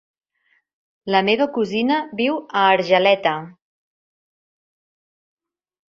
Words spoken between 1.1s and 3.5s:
La meva cosina viu a Argeleta.